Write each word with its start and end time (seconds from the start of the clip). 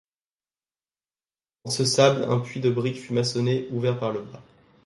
Dans 1.63 1.69
ce 1.69 1.85
sable 1.85 2.23
un 2.23 2.39
puits 2.39 2.59
de 2.59 2.71
briques 2.71 2.97
fut 3.01 3.13
maçonné, 3.13 3.67
ouvert 3.69 3.99
par 3.99 4.11
le 4.11 4.23
bas. 4.23 4.41